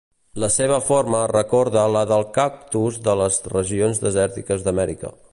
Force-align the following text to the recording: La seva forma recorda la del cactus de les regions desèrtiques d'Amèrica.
La 0.43 0.47
seva 0.53 0.77
forma 0.85 1.19
recorda 1.31 1.83
la 1.95 2.01
del 2.11 2.25
cactus 2.37 2.97
de 3.09 3.15
les 3.21 3.37
regions 3.55 4.01
desèrtiques 4.07 4.65
d'Amèrica. 4.69 5.13